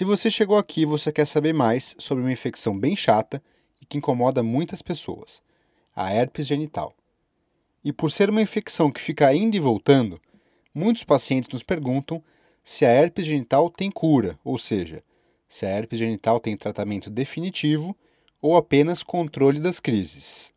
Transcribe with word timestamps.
Se 0.00 0.04
você 0.06 0.30
chegou 0.30 0.56
aqui 0.56 0.80
e 0.80 0.86
você 0.86 1.12
quer 1.12 1.26
saber 1.26 1.52
mais 1.52 1.94
sobre 1.98 2.24
uma 2.24 2.32
infecção 2.32 2.74
bem 2.74 2.96
chata 2.96 3.42
e 3.82 3.84
que 3.84 3.98
incomoda 3.98 4.42
muitas 4.42 4.80
pessoas, 4.80 5.42
a 5.94 6.10
herpes 6.10 6.46
genital. 6.46 6.94
E 7.84 7.92
por 7.92 8.10
ser 8.10 8.30
uma 8.30 8.40
infecção 8.40 8.90
que 8.90 8.98
fica 8.98 9.30
indo 9.34 9.58
e 9.58 9.60
voltando, 9.60 10.18
muitos 10.74 11.04
pacientes 11.04 11.50
nos 11.50 11.62
perguntam 11.62 12.24
se 12.64 12.86
a 12.86 12.88
herpes 12.88 13.26
genital 13.26 13.68
tem 13.68 13.90
cura, 13.90 14.38
ou 14.42 14.56
seja, 14.56 15.04
se 15.46 15.66
a 15.66 15.68
herpes 15.68 15.98
genital 15.98 16.40
tem 16.40 16.56
tratamento 16.56 17.10
definitivo 17.10 17.94
ou 18.40 18.56
apenas 18.56 19.02
controle 19.02 19.60
das 19.60 19.78
crises. 19.78 20.50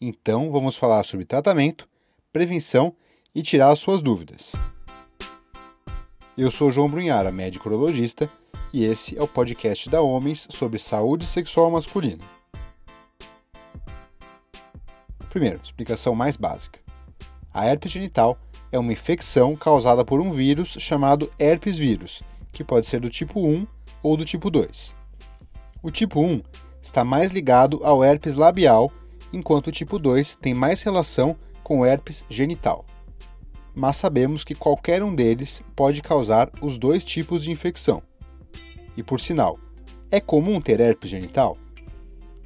Então, 0.00 0.50
vamos 0.50 0.78
falar 0.78 1.04
sobre 1.04 1.26
tratamento, 1.26 1.86
prevenção 2.32 2.96
e 3.34 3.42
tirar 3.42 3.70
as 3.70 3.80
suas 3.80 4.00
dúvidas. 4.00 4.52
Eu 6.38 6.50
sou 6.50 6.70
João 6.70 6.88
Brunhara, 6.88 7.30
médico 7.30 7.68
urologista, 7.68 8.30
e 8.72 8.84
esse 8.84 9.16
é 9.16 9.22
o 9.22 9.28
podcast 9.28 9.88
da 9.88 10.00
Homens 10.00 10.46
sobre 10.50 10.78
saúde 10.78 11.26
sexual 11.26 11.70
masculina. 11.70 12.22
Primeiro, 15.30 15.60
explicação 15.62 16.14
mais 16.14 16.36
básica. 16.36 16.80
A 17.52 17.66
herpes 17.66 17.92
genital 17.92 18.38
é 18.70 18.78
uma 18.78 18.92
infecção 18.92 19.56
causada 19.56 20.04
por 20.04 20.20
um 20.20 20.30
vírus 20.30 20.76
chamado 20.78 21.30
herpes 21.38 21.78
vírus, 21.78 22.22
que 22.52 22.64
pode 22.64 22.86
ser 22.86 23.00
do 23.00 23.10
tipo 23.10 23.40
1 23.40 23.66
ou 24.02 24.16
do 24.16 24.24
tipo 24.24 24.50
2. 24.50 24.94
O 25.82 25.90
tipo 25.90 26.20
1 26.20 26.42
está 26.82 27.04
mais 27.04 27.32
ligado 27.32 27.80
ao 27.82 28.04
herpes 28.04 28.34
labial, 28.34 28.92
enquanto 29.32 29.68
o 29.68 29.72
tipo 29.72 29.98
2 29.98 30.36
tem 30.36 30.54
mais 30.54 30.82
relação 30.82 31.36
com 31.62 31.80
o 31.80 31.86
herpes 31.86 32.24
genital. 32.28 32.84
Mas 33.74 33.96
sabemos 33.96 34.44
que 34.44 34.54
qualquer 34.54 35.02
um 35.02 35.14
deles 35.14 35.62
pode 35.76 36.02
causar 36.02 36.50
os 36.60 36.78
dois 36.78 37.04
tipos 37.04 37.44
de 37.44 37.50
infecção. 37.50 38.02
E 38.98 39.02
por 39.04 39.20
sinal, 39.20 39.60
é 40.10 40.20
comum 40.20 40.60
ter 40.60 40.80
herpes 40.80 41.08
genital? 41.08 41.56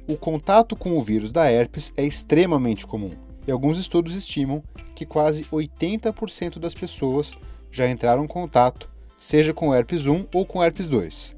O 0.07 0.15
contato 0.15 0.75
com 0.75 0.95
o 0.95 1.01
vírus 1.01 1.31
da 1.31 1.49
herpes 1.51 1.91
é 1.97 2.05
extremamente 2.05 2.85
comum, 2.85 3.09
e 3.47 3.51
alguns 3.51 3.79
estudos 3.79 4.15
estimam 4.15 4.61
que 4.93 5.03
quase 5.03 5.45
80% 5.45 6.59
das 6.59 6.75
pessoas 6.75 7.35
já 7.71 7.89
entraram 7.89 8.23
em 8.23 8.27
contato, 8.27 8.87
seja 9.17 9.51
com 9.51 9.73
herpes 9.73 10.05
1 10.05 10.27
ou 10.31 10.45
com 10.45 10.63
herpes 10.63 10.87
2. 10.87 11.35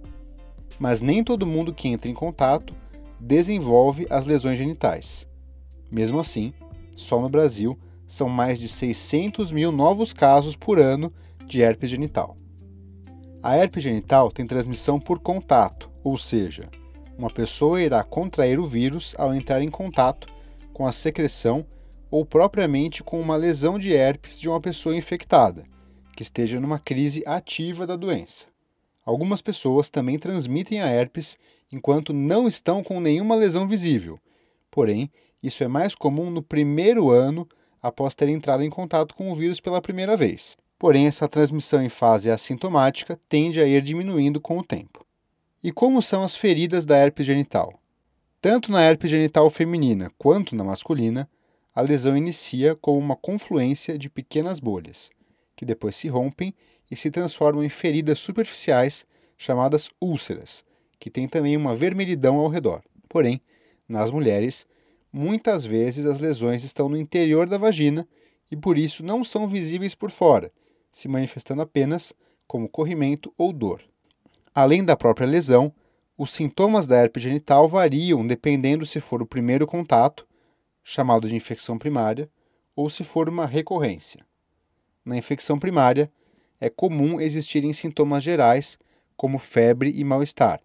Mas 0.77 0.99
nem 0.99 1.23
todo 1.23 1.47
mundo 1.47 1.73
que 1.73 1.87
entra 1.87 2.11
em 2.11 2.13
contato 2.13 2.75
desenvolve 3.17 4.05
as 4.09 4.25
lesões 4.25 4.57
genitais. 4.57 5.25
Mesmo 5.89 6.19
assim, 6.19 6.51
só 6.93 7.21
no 7.21 7.29
Brasil 7.29 7.79
são 8.05 8.27
mais 8.27 8.59
de 8.59 8.67
600 8.67 9.49
mil 9.53 9.71
novos 9.71 10.11
casos 10.11 10.57
por 10.57 10.77
ano 10.77 11.09
de 11.45 11.61
herpes 11.61 11.89
genital. 11.89 12.35
A 13.45 13.55
herpes 13.55 13.83
genital 13.83 14.31
tem 14.31 14.47
transmissão 14.47 14.99
por 14.99 15.19
contato, 15.19 15.87
ou 16.03 16.17
seja, 16.17 16.67
uma 17.15 17.29
pessoa 17.29 17.79
irá 17.79 18.03
contrair 18.03 18.59
o 18.59 18.65
vírus 18.65 19.13
ao 19.19 19.35
entrar 19.35 19.61
em 19.61 19.69
contato 19.69 20.27
com 20.73 20.83
a 20.87 20.91
secreção 20.91 21.63
ou 22.09 22.25
propriamente 22.25 23.03
com 23.03 23.21
uma 23.21 23.35
lesão 23.35 23.77
de 23.77 23.93
herpes 23.93 24.41
de 24.41 24.49
uma 24.49 24.59
pessoa 24.59 24.97
infectada, 24.97 25.63
que 26.17 26.23
esteja 26.23 26.59
numa 26.59 26.79
crise 26.79 27.21
ativa 27.23 27.85
da 27.85 27.95
doença. 27.95 28.47
Algumas 29.05 29.43
pessoas 29.43 29.91
também 29.91 30.17
transmitem 30.17 30.81
a 30.81 30.87
herpes 30.87 31.37
enquanto 31.71 32.13
não 32.13 32.47
estão 32.47 32.81
com 32.81 32.99
nenhuma 32.99 33.35
lesão 33.35 33.67
visível, 33.67 34.17
porém, 34.71 35.11
isso 35.43 35.63
é 35.63 35.67
mais 35.67 35.93
comum 35.93 36.31
no 36.31 36.41
primeiro 36.41 37.11
ano 37.11 37.47
após 37.79 38.15
ter 38.15 38.27
entrado 38.27 38.63
em 38.63 38.71
contato 38.71 39.13
com 39.13 39.31
o 39.31 39.35
vírus 39.35 39.59
pela 39.59 39.83
primeira 39.83 40.17
vez. 40.17 40.57
Porém, 40.77 41.07
essa 41.07 41.27
transmissão 41.27 41.81
em 41.81 41.89
fase 41.89 42.29
assintomática 42.29 43.19
tende 43.29 43.61
a 43.61 43.65
ir 43.65 43.81
diminuindo 43.81 44.41
com 44.41 44.57
o 44.57 44.63
tempo. 44.63 45.05
E 45.63 45.71
como 45.71 46.01
são 46.01 46.21
as 46.21 46.35
feridas 46.35 46.85
da 46.85 46.97
herpes 46.97 47.25
genital? 47.25 47.79
Tanto 48.41 48.71
na 48.71 48.81
herpes 48.81 49.09
genital 49.09 49.49
feminina 49.49 50.11
quanto 50.17 50.55
na 50.55 50.63
masculina, 50.63 51.29
a 51.73 51.81
lesão 51.81 52.15
inicia 52.15 52.75
como 52.75 52.97
uma 52.97 53.15
confluência 53.15 53.97
de 53.97 54.09
pequenas 54.09 54.59
bolhas, 54.59 55.09
que 55.55 55.65
depois 55.65 55.95
se 55.95 56.07
rompem 56.07 56.53
e 56.91 56.95
se 56.95 57.09
transformam 57.09 57.63
em 57.63 57.69
feridas 57.69 58.19
superficiais 58.19 59.05
chamadas 59.37 59.89
úlceras, 59.99 60.63
que 60.99 61.09
têm 61.09 61.27
também 61.27 61.57
uma 61.57 61.75
vermelhidão 61.75 62.37
ao 62.37 62.47
redor. 62.47 62.83
Porém, 63.09 63.41
nas 63.87 64.11
mulheres, 64.11 64.65
muitas 65.11 65.65
vezes 65.65 66.05
as 66.05 66.19
lesões 66.19 66.63
estão 66.63 66.89
no 66.89 66.97
interior 66.97 67.47
da 67.47 67.57
vagina 67.57 68.07
e 68.51 68.55
por 68.55 68.77
isso 68.77 69.03
não 69.03 69.23
são 69.23 69.47
visíveis 69.47 69.95
por 69.95 70.11
fora, 70.11 70.51
se 70.95 71.09
manifestando 71.09 71.61
apenas 71.61 72.13
como 72.47 72.69
corrimento 72.69 73.33
ou 73.37 73.51
dor. 73.51 73.81
Além 74.53 74.81
da 74.81 74.95
própria 74.95 75.27
lesão, 75.27 75.73
os 76.17 76.31
sintomas 76.31 76.87
da 76.87 76.95
herpes 76.95 77.21
genital 77.21 77.67
variam 77.67 78.25
dependendo 78.25 78.85
se 78.85 79.01
for 79.01 79.21
o 79.21 79.25
primeiro 79.25 79.67
contato, 79.67 80.25
chamado 80.85 81.27
de 81.27 81.35
infecção 81.35 81.77
primária, 81.77 82.29
ou 82.73 82.89
se 82.89 83.03
for 83.03 83.27
uma 83.27 83.45
recorrência. 83.45 84.25
Na 85.03 85.17
infecção 85.17 85.59
primária, 85.59 86.09
é 86.61 86.69
comum 86.69 87.19
existirem 87.19 87.73
sintomas 87.73 88.23
gerais, 88.23 88.79
como 89.17 89.37
febre 89.37 89.91
e 89.93 90.01
mal-estar, 90.01 90.61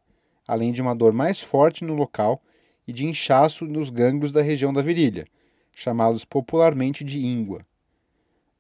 além 0.47 0.71
de 0.71 0.81
uma 0.81 0.95
dor 0.95 1.13
mais 1.13 1.41
forte 1.41 1.83
no 1.83 1.95
local 1.95 2.41
e 2.87 2.93
de 2.93 3.05
inchaço 3.05 3.65
nos 3.65 3.91
gânglios 3.91 4.31
da 4.31 4.43
região 4.43 4.73
da 4.73 4.81
virilha, 4.81 5.27
chamados 5.75 6.25
popularmente 6.25 7.03
de 7.03 7.19
íngua. 7.19 7.67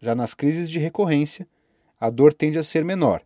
Já 0.00 0.16
nas 0.16 0.34
crises 0.34 0.68
de 0.68 0.80
recorrência, 0.80 1.46
a 2.00 2.08
dor 2.08 2.32
tende 2.32 2.58
a 2.58 2.64
ser 2.64 2.84
menor, 2.84 3.22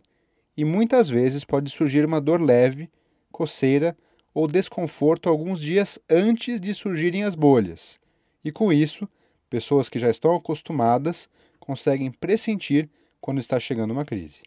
e 0.56 0.64
muitas 0.64 1.08
vezes 1.08 1.44
pode 1.44 1.70
surgir 1.70 2.04
uma 2.04 2.20
dor 2.20 2.40
leve, 2.40 2.90
coceira 3.30 3.96
ou 4.34 4.48
desconforto 4.48 5.28
alguns 5.28 5.60
dias 5.60 5.98
antes 6.10 6.60
de 6.60 6.74
surgirem 6.74 7.22
as 7.22 7.34
bolhas. 7.34 7.98
E 8.44 8.50
com 8.50 8.72
isso, 8.72 9.08
pessoas 9.48 9.88
que 9.88 9.98
já 9.98 10.10
estão 10.10 10.34
acostumadas 10.34 11.28
conseguem 11.60 12.10
pressentir 12.10 12.90
quando 13.20 13.38
está 13.38 13.58
chegando 13.58 13.92
uma 13.92 14.04
crise. 14.04 14.42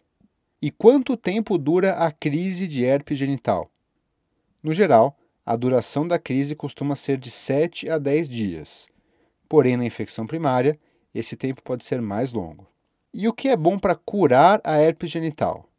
E 0.62 0.70
quanto 0.70 1.16
tempo 1.16 1.58
dura 1.58 1.94
a 1.94 2.12
crise 2.12 2.68
de 2.68 2.84
herpes 2.84 3.18
genital? 3.18 3.72
No 4.62 4.74
geral, 4.74 5.18
a 5.46 5.56
duração 5.56 6.08
da 6.08 6.20
crise 6.20 6.56
costuma 6.56 6.96
ser 6.96 7.18
de 7.18 7.32
7 7.32 7.90
a 7.90 7.98
10 7.98 8.28
dias. 8.28 8.90
Porém, 9.48 9.78
na 9.78 9.86
infecção 9.86 10.28
primária, 10.28 10.78
esse 11.14 11.38
tempo 11.38 11.62
pode 11.64 11.86
ser 11.86 12.02
mais 12.02 12.34
longo. 12.34 12.68
E 13.14 13.28
o 13.28 13.34
que 13.34 13.48
é 13.48 13.56
bom 13.56 13.80
para 13.80 13.96
curar 13.96 14.62
a 14.64 14.78
herpes 14.78 15.12
genital? 15.12 15.70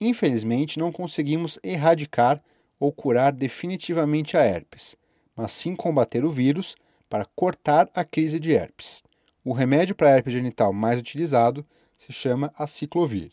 Infelizmente, 0.00 0.78
não 0.78 0.90
conseguimos 0.90 1.58
erradicar 1.62 2.42
ou 2.80 2.92
curar 2.92 3.32
definitivamente 3.32 4.36
a 4.36 4.42
herpes, 4.42 4.96
mas 5.36 5.52
sim 5.52 5.76
combater 5.76 6.24
o 6.24 6.30
vírus 6.30 6.74
para 7.08 7.24
cortar 7.24 7.88
a 7.94 8.04
crise 8.04 8.40
de 8.40 8.52
herpes. 8.52 9.02
O 9.44 9.52
remédio 9.52 9.94
para 9.94 10.10
herpes 10.10 10.32
genital 10.32 10.72
mais 10.72 10.98
utilizado 10.98 11.64
se 11.96 12.12
chama 12.12 12.52
aciclovir. 12.58 13.32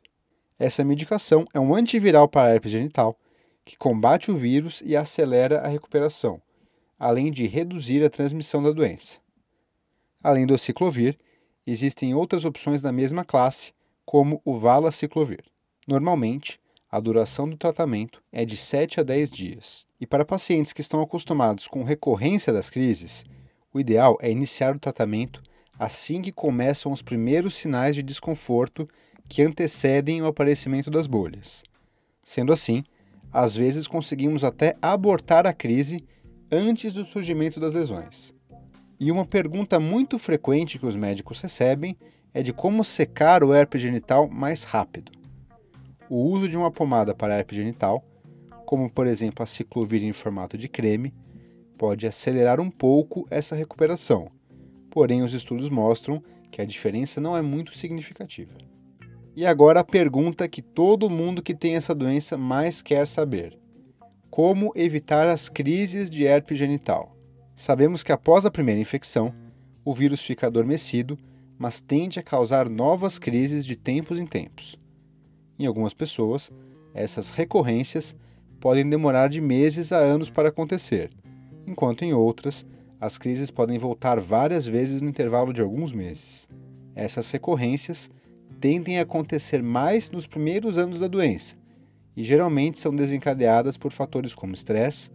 Essa 0.60 0.84
medicação 0.84 1.46
é 1.54 1.60
um 1.60 1.74
antiviral 1.74 2.28
para 2.28 2.54
herpes 2.54 2.72
genital 2.72 3.18
que 3.66 3.78
combate 3.78 4.30
o 4.30 4.38
vírus 4.38 4.84
e 4.86 4.96
acelera 4.96 5.62
a 5.62 5.68
recuperação, 5.68 6.42
além 7.00 7.32
de 7.32 7.48
reduzir 7.48 8.04
a 8.04 8.10
transmissão 8.10 8.62
da 8.62 8.72
doença. 8.72 9.20
Além 10.22 10.46
do 10.46 10.54
aciclovir, 10.54 11.18
existem 11.66 12.14
outras 12.14 12.46
opções 12.46 12.82
da 12.82 12.92
mesma 12.92 13.24
classe, 13.24 13.74
como 14.06 14.42
o 14.44 14.58
valaciclovir. 14.58 15.44
Normalmente, 15.88 16.60
a 16.90 17.00
duração 17.00 17.50
do 17.50 17.56
tratamento 17.56 18.22
é 18.32 18.44
de 18.44 18.58
7 18.58 19.00
a 19.00 19.04
10 19.04 19.32
dias. 19.32 19.88
E 20.00 20.06
para 20.06 20.26
pacientes 20.26 20.74
que 20.74 20.82
estão 20.82 21.02
acostumados 21.02 21.68
com 21.68 21.84
recorrência 21.84 22.52
das 22.52 22.70
crises, 22.70 23.24
o 23.74 23.80
ideal 23.80 24.18
é 24.22 24.30
iniciar 24.30 24.76
o 24.76 24.80
tratamento 24.80 25.42
assim 25.80 26.22
que 26.22 26.32
começam 26.32 26.92
os 26.92 27.02
primeiros 27.02 27.56
sinais 27.56 27.96
de 27.96 28.04
desconforto 28.04 28.88
que 29.30 29.42
antecedem 29.42 30.22
o 30.22 30.28
aparecimento 30.28 30.92
das 30.92 31.08
bolhas. 31.08 31.64
Sendo 32.22 32.52
assim, 32.52 32.84
às 33.32 33.56
vezes 33.56 33.88
conseguimos 33.88 34.44
até 34.44 34.76
abortar 34.82 35.48
a 35.48 35.54
crise 35.54 36.04
antes 36.52 36.92
do 36.92 37.06
surgimento 37.06 37.60
das 37.60 37.74
lesões. 37.74 38.34
E 39.02 39.12
uma 39.12 39.26
pergunta 39.26 39.82
muito 39.82 40.18
frequente 40.18 40.80
que 40.80 40.86
os 40.86 40.96
médicos 40.96 41.42
recebem 41.42 41.98
é 42.34 42.42
de 42.42 42.54
como 42.54 42.86
secar 42.86 43.44
o 43.44 43.54
herpes 43.54 43.82
genital 43.82 44.30
mais 44.30 44.64
rápido 44.64 45.12
o 46.12 46.18
uso 46.18 46.50
de 46.50 46.58
uma 46.58 46.70
pomada 46.70 47.16
para 47.16 47.38
herpes 47.38 47.58
genital, 47.58 48.06
como 48.66 48.90
por 48.90 49.08
exemplo 49.08 49.42
a 49.42 49.46
ciclovir 49.46 50.04
em 50.04 50.12
formato 50.12 50.58
de 50.58 50.68
creme, 50.68 51.14
pode 51.78 52.06
acelerar 52.06 52.60
um 52.60 52.70
pouco 52.70 53.26
essa 53.32 53.56
recuperação. 53.56 54.30
Porém, 54.90 55.22
os 55.22 55.34
estudos 55.34 55.70
mostram 55.70 56.22
que 56.52 56.62
a 56.62 56.66
diferença 56.66 57.22
não 57.22 57.38
é 57.38 57.42
muito 57.42 57.78
significativa. 57.78 58.52
E 59.38 59.46
agora 59.46 59.80
a 59.80 59.86
pergunta 59.86 60.50
que 60.50 60.62
todo 60.62 61.10
mundo 61.10 61.42
que 61.42 61.56
tem 61.56 61.78
essa 61.78 61.96
doença 61.96 62.38
mais 62.38 62.82
quer 62.82 63.08
saber: 63.08 63.58
como 64.30 64.74
evitar 64.76 65.30
as 65.30 65.48
crises 65.48 66.10
de 66.10 66.26
herpes 66.26 66.60
genital? 66.60 67.16
Sabemos 67.62 68.02
que 68.02 68.12
após 68.12 68.44
a 68.44 68.50
primeira 68.50 68.82
infecção, 68.82 69.32
o 69.86 69.94
vírus 69.94 70.26
fica 70.26 70.48
adormecido, 70.48 71.16
mas 71.60 71.80
tende 71.80 72.20
a 72.20 72.24
causar 72.24 72.68
novas 72.68 73.20
crises 73.20 73.64
de 73.64 73.76
tempos 73.76 74.18
em 74.18 74.26
tempos. 74.26 74.80
Em 75.60 75.68
algumas 75.68 75.94
pessoas, 75.94 76.52
Essas 76.92 77.30
recorrências 77.30 78.16
podem 78.60 78.90
demorar 78.90 79.30
de 79.30 79.40
meses 79.40 79.92
a 79.92 79.98
anos 79.98 80.28
para 80.28 80.50
acontecer, 80.50 81.12
enquanto 81.68 82.04
em 82.04 82.14
outras, 82.14 82.66
as 83.00 83.20
crises 83.20 83.52
podem 83.52 83.78
voltar 83.78 84.20
várias 84.20 84.66
vezes 84.66 85.00
no 85.00 85.08
intervalo 85.08 85.54
de 85.54 85.62
alguns 85.62 85.94
meses. 85.94 86.50
Essas 86.96 87.30
recorrências 87.30 88.10
tendem 88.60 88.98
a 88.98 89.04
acontecer 89.04 89.62
mais 89.62 90.10
nos 90.10 90.26
primeiros 90.26 90.80
anos 90.80 91.00
da 91.00 91.08
doença 91.08 91.56
e 92.18 92.24
geralmente 92.24 92.80
são 92.80 92.96
desencadeadas 92.96 93.78
por 93.78 93.92
fatores 93.92 94.34
como 94.34 94.56
estresse, 94.56 95.12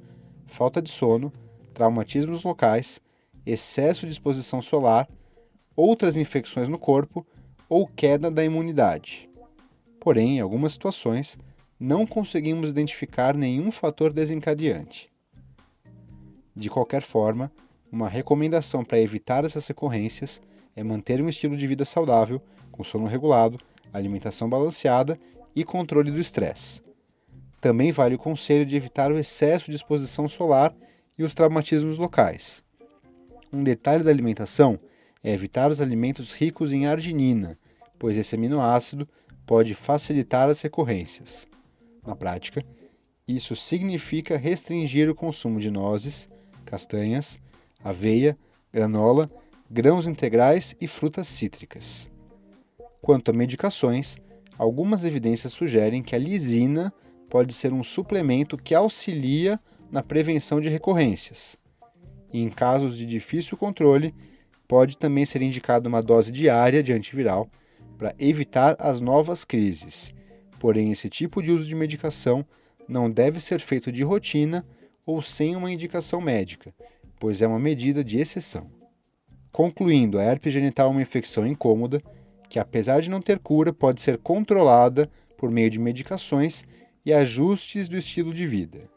falta 0.46 0.80
de 0.80 0.90
sono, 0.90 1.32
traumatismos 1.76 2.42
locais, 2.42 2.98
excesso 3.44 4.06
de 4.06 4.12
exposição 4.12 4.62
solar, 4.62 5.06
outras 5.76 6.16
infecções 6.16 6.70
no 6.70 6.78
corpo 6.78 7.24
ou 7.68 7.86
queda 7.86 8.30
da 8.30 8.42
imunidade. 8.42 9.28
Porém, 10.00 10.38
em 10.38 10.40
algumas 10.40 10.72
situações, 10.72 11.38
não 11.78 12.06
conseguimos 12.06 12.70
identificar 12.70 13.36
nenhum 13.36 13.70
fator 13.70 14.10
desencadeante. 14.10 15.12
De 16.54 16.70
qualquer 16.70 17.02
forma, 17.02 17.52
uma 17.92 18.08
recomendação 18.08 18.82
para 18.82 18.98
evitar 18.98 19.44
essas 19.44 19.66
recorrências 19.66 20.40
é 20.74 20.82
manter 20.82 21.20
um 21.20 21.28
estilo 21.28 21.58
de 21.58 21.66
vida 21.66 21.84
saudável, 21.84 22.40
com 22.72 22.82
sono 22.82 23.04
regulado, 23.04 23.60
alimentação 23.92 24.48
balanceada 24.48 25.20
e 25.54 25.62
controle 25.62 26.10
do 26.10 26.20
estresse. 26.20 26.80
Também 27.60 27.92
vale 27.92 28.14
o 28.14 28.18
conselho 28.18 28.64
de 28.64 28.76
evitar 28.76 29.12
o 29.12 29.18
excesso 29.18 29.70
de 29.70 29.76
exposição 29.76 30.26
solar 30.26 30.74
e 31.18 31.24
os 31.24 31.34
traumatismos 31.34 31.98
locais. 31.98 32.62
Um 33.52 33.62
detalhe 33.62 34.02
da 34.02 34.10
alimentação 34.10 34.78
é 35.22 35.32
evitar 35.32 35.70
os 35.70 35.80
alimentos 35.80 36.34
ricos 36.34 36.72
em 36.72 36.86
arginina, 36.86 37.58
pois 37.98 38.16
esse 38.16 38.34
aminoácido 38.34 39.08
pode 39.46 39.74
facilitar 39.74 40.48
as 40.48 40.60
recorrências. 40.60 41.46
Na 42.06 42.14
prática, 42.14 42.64
isso 43.26 43.56
significa 43.56 44.36
restringir 44.36 45.10
o 45.10 45.14
consumo 45.14 45.58
de 45.58 45.70
nozes, 45.70 46.28
castanhas, 46.64 47.40
aveia, 47.82 48.36
granola, 48.72 49.28
grãos 49.70 50.06
integrais 50.06 50.76
e 50.80 50.86
frutas 50.86 51.26
cítricas. 51.26 52.10
Quanto 53.00 53.30
a 53.30 53.34
medicações, 53.34 54.16
algumas 54.58 55.04
evidências 55.04 55.52
sugerem 55.52 56.02
que 56.02 56.14
a 56.14 56.18
lisina 56.18 56.92
pode 57.28 57.52
ser 57.52 57.72
um 57.72 57.82
suplemento 57.82 58.56
que 58.56 58.74
auxilia 58.74 59.60
na 59.90 60.02
prevenção 60.02 60.60
de 60.60 60.68
recorrências. 60.68 61.56
E 62.32 62.42
em 62.42 62.48
casos 62.48 62.96
de 62.96 63.06
difícil 63.06 63.56
controle, 63.56 64.14
pode 64.66 64.96
também 64.96 65.24
ser 65.24 65.42
indicada 65.42 65.88
uma 65.88 66.02
dose 66.02 66.32
diária 66.32 66.82
de 66.82 66.92
antiviral 66.92 67.48
para 67.96 68.14
evitar 68.18 68.76
as 68.78 69.00
novas 69.00 69.44
crises 69.44 70.14
Porém, 70.58 70.90
esse 70.90 71.08
tipo 71.08 71.42
de 71.42 71.50
uso 71.50 71.64
de 71.64 71.74
medicação 71.74 72.44
não 72.88 73.10
deve 73.10 73.40
ser 73.40 73.60
feito 73.60 73.92
de 73.92 74.02
rotina 74.02 74.64
ou 75.04 75.20
sem 75.22 75.54
uma 75.54 75.70
indicação 75.70 76.20
médica, 76.20 76.74
pois 77.20 77.42
é 77.42 77.46
uma 77.46 77.58
medida 77.58 78.02
de 78.02 78.18
exceção. 78.18 78.70
Concluindo, 79.52 80.18
a 80.18 80.22
herpes 80.22 80.52
genital 80.52 80.88
é 80.88 80.90
uma 80.90 81.02
infecção 81.02 81.46
incômoda 81.46 82.02
que, 82.48 82.58
apesar 82.58 83.00
de 83.00 83.10
não 83.10 83.20
ter 83.20 83.38
cura, 83.38 83.72
pode 83.72 84.00
ser 84.00 84.18
controlada 84.18 85.10
por 85.36 85.50
meio 85.50 85.70
de 85.70 85.78
medicações 85.78 86.64
e 87.04 87.12
ajustes 87.12 87.88
do 87.88 87.96
estilo 87.96 88.32
de 88.32 88.46
vida. 88.46 88.88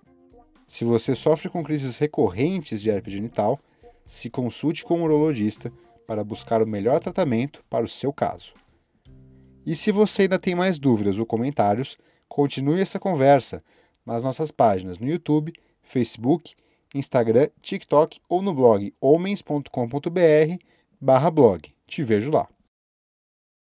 Se 0.69 0.85
você 0.85 1.13
sofre 1.15 1.49
com 1.49 1.63
crises 1.63 1.97
recorrentes 1.97 2.79
de 2.79 2.91
herpes 2.91 3.11
genital, 3.11 3.59
se 4.05 4.29
consulte 4.29 4.85
com 4.85 4.99
um 4.99 5.03
urologista 5.03 5.73
para 6.05 6.23
buscar 6.23 6.61
o 6.61 6.67
melhor 6.67 6.99
tratamento 6.99 7.63
para 7.67 7.83
o 7.83 7.89
seu 7.89 8.13
caso. 8.13 8.53
E 9.65 9.75
se 9.75 9.91
você 9.91 10.21
ainda 10.21 10.37
tem 10.37 10.53
mais 10.53 10.77
dúvidas 10.77 11.17
ou 11.17 11.25
comentários, 11.25 11.97
continue 12.27 12.81
essa 12.81 12.99
conversa 12.99 13.63
nas 14.05 14.23
nossas 14.23 14.51
páginas 14.51 14.99
no 14.99 15.09
YouTube, 15.09 15.53
Facebook, 15.81 16.53
Instagram, 16.93 17.49
TikTok 17.63 18.21
ou 18.29 18.43
no 18.43 18.53
blog 18.53 18.93
homens.com.br/blog. 19.01 21.73
Te 21.87 22.03
vejo 22.03 22.29
lá. 22.29 22.47